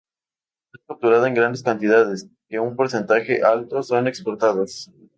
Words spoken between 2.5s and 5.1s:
un porcentaje alto son exportadas.